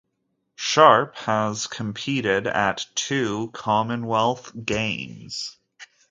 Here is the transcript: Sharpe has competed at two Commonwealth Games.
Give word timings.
Sharpe 0.55 1.15
has 1.17 1.67
competed 1.67 2.47
at 2.47 2.87
two 2.95 3.51
Commonwealth 3.53 4.51
Games. 4.65 5.57